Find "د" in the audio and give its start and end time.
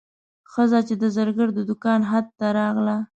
1.01-1.03, 1.53-1.59